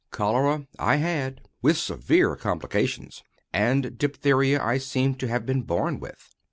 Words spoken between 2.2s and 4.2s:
complications; and